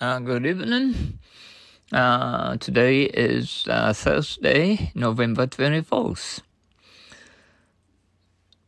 Uh, 0.00 0.18
good 0.18 0.44
evening. 0.44 1.20
Uh, 1.92 2.56
today 2.56 3.04
is 3.04 3.64
uh, 3.70 3.92
Thursday, 3.92 4.90
November 4.96 5.46
24th. 5.46 6.40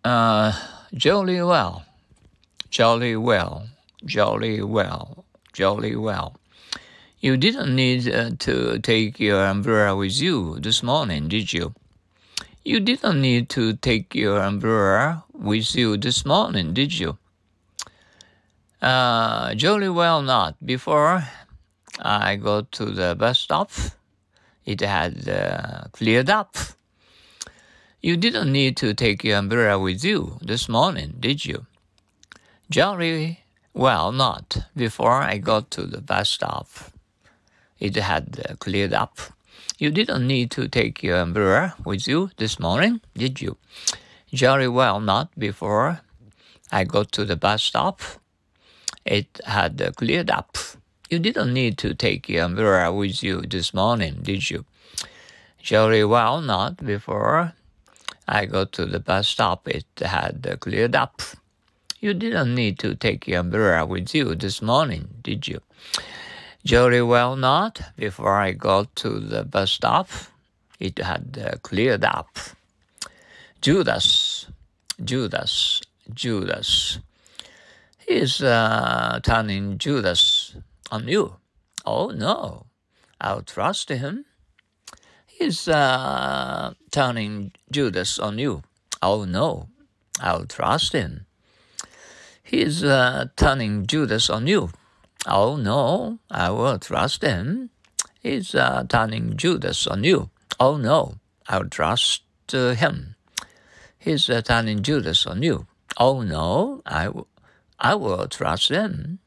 Uh, 0.05 0.53
jolly 0.95 1.43
well, 1.43 1.85
jolly 2.71 3.17
well, 3.17 3.67
jolly 4.05 4.63
well, 4.63 5.25
jolly 5.53 5.97
well. 5.97 6.37
You 7.19 7.37
didn't 7.37 7.75
need 7.75 8.09
uh, 8.09 8.31
to 8.39 8.79
take 8.79 9.19
your 9.19 9.45
umbrella 9.45 9.97
with 9.97 10.21
you 10.21 10.61
this 10.61 10.81
morning, 10.81 11.27
did 11.27 11.53
you? 11.53 11.75
You 12.65 12.79
didn't 12.79 13.21
need 13.21 13.49
to 13.51 13.73
take 13.75 14.15
your 14.15 14.39
umbrella 14.39 15.25
with 15.33 15.75
you 15.75 15.97
this 15.97 16.25
morning, 16.25 16.73
did 16.73 16.97
you? 16.97 17.19
Uh, 18.81 19.55
jolly 19.55 19.89
well 19.89 20.23
not. 20.23 20.55
Before 20.65 21.25
I 21.99 22.37
go 22.37 22.63
to 22.63 22.87
the 22.87 23.15
bus 23.15 23.39
stop, 23.39 23.71
it 24.65 24.81
had 24.81 25.29
uh, 25.29 25.89
cleared 25.93 26.29
up. 26.29 26.57
You 28.03 28.17
didn't 28.17 28.53
need 28.53 28.77
to 28.79 28.95
take 28.95 29.25
your 29.25 29.39
umbrella 29.39 29.79
with 29.79 30.05
you 30.05 30.39
this 30.43 30.69
morning, 30.69 31.15
did 31.19 31.45
you? 31.45 31.67
Jolly 32.71 33.41
well 33.73 34.13
not. 34.13 34.59
Before 34.77 35.23
I 35.23 35.39
got 35.39 35.71
to 35.73 35.83
the 35.83 36.01
bus 36.01 36.29
stop, 36.29 36.69
it 37.79 37.97
had 37.97 38.45
uh, 38.49 38.57
cleared 38.57 38.93
up. 38.93 39.19
You 39.79 39.91
didn't 39.91 40.27
need 40.27 40.51
to 40.53 40.69
take 40.69 41.03
your 41.03 41.19
umbrella 41.19 41.75
with 41.85 42.07
you 42.07 42.31
this 42.37 42.59
morning, 42.59 43.01
did 43.15 43.41
you? 43.41 43.57
Jolly 44.33 44.69
well 44.69 45.01
not. 45.01 45.31
Before 45.39 46.01
I 46.71 46.85
got 46.85 47.13
to 47.13 47.25
the 47.25 47.37
bus 47.37 47.63
stop, 47.63 48.01
it 49.07 49.41
had 49.45 49.95
cleared 49.97 50.31
up. 50.31 50.59
You 51.09 51.21
didn't 51.21 51.55
need 51.55 51.79
to 51.79 51.95
take 51.95 52.29
your 52.29 52.45
umbrella 52.45 52.93
with 52.93 53.23
you 53.23 53.43
this 53.43 53.73
morning, 53.73 54.19
did 54.23 54.51
you? 54.51 54.65
Jolly 55.63 56.05
well 56.05 56.41
not. 56.41 56.85
Before 56.85 57.55
I 58.27 58.47
got 58.47 58.73
to 58.73 58.87
the 58.87 58.99
bus 58.99 59.29
stop, 59.29 59.69
it 59.69 59.87
had 60.01 60.57
cleared 60.61 60.97
up. 60.97 61.23
You 62.01 62.13
didn't 62.13 62.55
need 62.55 62.79
to 62.81 62.95
take 62.95 63.27
your 63.29 63.41
umbrella 63.41 63.87
with 63.87 64.15
you 64.15 64.35
this 64.35 64.61
morning, 64.61 65.09
did 65.23 65.47
you? 65.47 65.61
Jolly 66.65 67.03
well 67.03 67.37
not. 67.37 67.81
Before 67.97 68.35
I 68.35 68.53
got 68.53 68.95
to 68.97 69.21
the 69.21 69.45
bus 69.45 69.71
stop, 69.71 70.09
it 70.81 70.99
had 70.99 71.61
cleared 71.63 72.05
up. 72.05 72.37
Judas, 73.61 74.47
Judas, 75.03 75.81
Judas. 76.13 76.99
He's 78.07 78.41
uh, 78.41 79.19
turning 79.23 79.79
Judas 79.79 80.57
on 80.93 81.09
you. 81.09 81.37
Oh 81.85 82.11
no, 82.11 82.67
I'll 83.21 83.43
trust 83.43 83.89
him. 83.89 84.25
He's 85.27 85.67
uh, 85.69 86.75
turning 86.93 87.53
Judas 87.71 88.19
on 88.19 88.39
you. 88.39 88.63
Oh 89.03 89.25
no, 89.25 89.69
I'll 90.21 90.47
trust 90.47 90.93
him. 90.93 91.27
He's 92.43 92.85
uh, 92.85 93.27
turning 93.37 93.87
Judas 93.87 94.31
on 94.31 94.47
you. 94.47 94.71
Oh 95.27 95.57
no, 95.57 96.21
I 96.31 96.51
will 96.51 96.79
trust 96.79 97.23
him. 97.23 97.71
He's 98.23 98.55
uh, 98.55 98.85
turning 98.89 99.37
Judas 99.37 99.87
on 99.89 100.05
you. 100.05 100.31
Oh 100.61 100.77
no, 100.77 101.17
I'll 101.49 101.69
trust 101.69 102.23
uh, 102.55 102.75
him. 102.75 103.17
He's 103.99 104.31
uh, 104.31 104.43
turning 104.43 104.83
Judas 104.83 105.27
on 105.27 105.43
you. 105.43 105.67
Oh 105.97 106.23
no, 106.23 106.83
I, 106.87 107.07
w- 107.07 107.27
I 107.79 107.95
will 107.95 108.27
trust 108.29 108.71
him. 108.71 109.19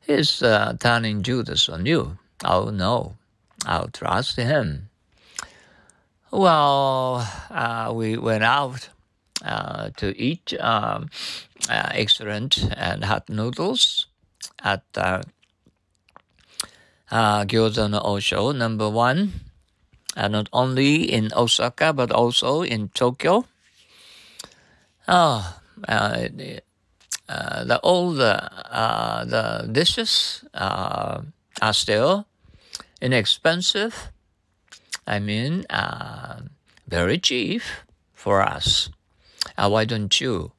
He's 0.00 0.42
uh, 0.42 0.76
turning 0.80 1.22
Judas 1.22 1.68
on 1.68 1.86
you. 1.86 2.18
Oh 2.44 2.70
no, 2.70 3.16
I'll 3.66 3.88
trust 3.88 4.36
him. 4.36 4.88
Well, 6.30 7.26
uh, 7.50 7.92
we 7.94 8.16
went 8.16 8.44
out 8.44 8.90
uh, 9.44 9.90
to 9.96 10.16
eat 10.16 10.54
um, 10.60 11.08
uh, 11.68 11.90
excellent 11.92 12.68
and 12.76 13.04
hot 13.04 13.28
noodles 13.28 14.06
at 14.62 14.84
uh, 14.96 15.22
uh, 17.10 17.44
Gyoza 17.44 17.90
no 17.90 18.00
Osho, 18.00 18.52
number 18.52 18.88
one, 18.88 19.32
uh, 20.16 20.28
not 20.28 20.48
only 20.52 21.10
in 21.10 21.32
Osaka 21.34 21.92
but 21.92 22.10
also 22.10 22.62
in 22.62 22.88
Tokyo. 22.90 23.46
Oh, 25.06 25.60
uh, 25.88 26.28
uh, 27.28 27.64
the 27.64 27.78
old 27.80 28.18
uh, 28.20 29.24
the 29.24 29.68
dishes 29.70 30.44
uh, 30.54 31.20
are 31.60 31.72
still 31.72 32.26
inexpensive. 33.02 34.10
I 35.06 35.18
mean, 35.18 35.66
uh, 35.68 36.40
very 36.86 37.18
cheap 37.18 37.62
for 38.14 38.40
us. 38.40 38.88
Uh, 39.56 39.68
why 39.68 39.84
don't 39.84 40.20
you 40.20 40.52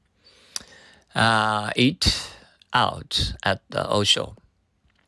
eat 1.75 2.29
out 2.73 3.33
at 3.43 3.61
the 3.69 3.89
Osho? 3.91 4.35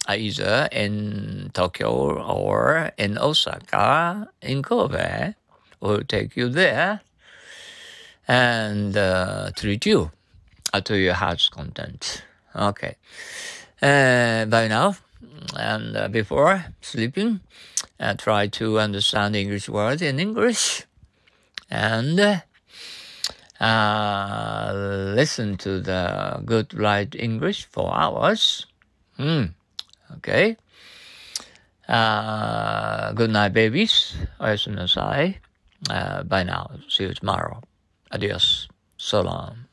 either 0.09 0.67
in 0.71 1.51
Tokyo 1.53 2.19
or 2.19 2.91
in 2.97 3.19
Osaka, 3.19 4.27
in 4.41 4.63
Kobe. 4.63 5.35
We'll 5.79 6.03
take 6.03 6.35
you 6.35 6.49
there 6.49 7.01
and 8.27 8.95
treat 9.55 9.85
you 9.85 10.11
to 10.79 10.97
your 10.97 11.15
heart's 11.15 11.49
content. 11.49 12.23
Okay. 12.55 12.95
Uh, 13.81 14.45
by 14.45 14.67
now, 14.67 14.95
and 15.57 15.97
uh, 15.97 16.07
before 16.07 16.65
sleeping, 16.81 17.41
uh, 17.99 18.13
try 18.13 18.47
to 18.47 18.79
understand 18.79 19.35
English 19.35 19.67
words 19.67 20.01
in 20.01 20.19
English 20.19 20.85
and 21.69 22.43
uh, 23.59 24.71
listen 25.15 25.57
to 25.57 25.79
the 25.79 26.41
good 26.45 26.73
right 26.73 27.13
English 27.15 27.65
for 27.65 27.93
hours. 27.93 28.65
Mm. 29.17 29.53
Okay. 30.17 30.57
Uh, 31.87 33.11
good 33.13 33.29
night, 33.29 33.53
babies. 33.53 34.15
Oyasumi 34.39 34.75
nasai. 34.77 35.37
Uh, 35.89 36.23
bye 36.23 36.43
now. 36.43 36.69
See 36.87 37.03
you 37.03 37.13
tomorrow. 37.13 37.61
Adios. 38.11 38.67
So 38.97 39.21
long. 39.21 39.70